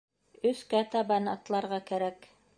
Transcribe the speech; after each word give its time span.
Өҫкә 0.51 0.81
табан 0.95 1.31
атларға 1.35 1.81
кәрәк 1.93 2.29